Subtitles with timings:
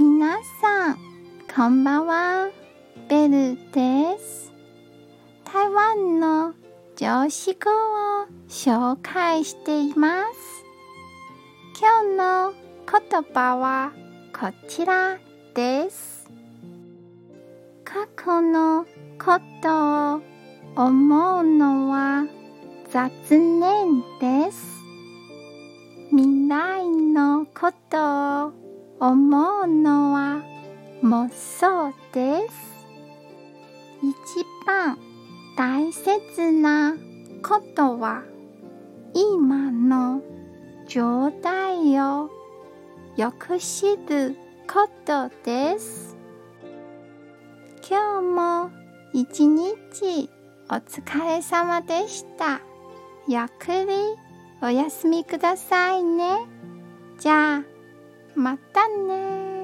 [0.00, 0.98] 皆さん、
[1.52, 2.50] こんばんは。
[3.08, 4.52] ベルです。
[5.44, 6.54] 台湾の
[6.94, 10.64] 常識語を紹介しています。
[11.80, 12.52] 今日の
[12.86, 13.90] 言葉は
[14.32, 15.18] こちら
[15.56, 16.30] です。
[17.84, 18.84] 過去の
[19.18, 20.22] ことを
[20.76, 22.24] 思うのは
[22.88, 24.78] 雑念です。
[26.10, 28.67] 未来のことを
[29.00, 30.42] 思うのは
[31.04, 32.86] 妄想です。
[34.02, 34.98] 一番
[35.56, 36.96] 大切な
[37.40, 38.24] ことは
[39.14, 40.20] 今の
[40.88, 42.28] 状態を
[43.16, 46.16] よく知ることです。
[47.88, 48.70] 今日も
[49.12, 50.28] 一日
[50.68, 52.60] お疲れ様でした。
[53.28, 53.86] ゆっくり
[54.60, 56.46] お休みくださいね。
[57.18, 57.77] じゃあ、
[58.38, 59.57] またね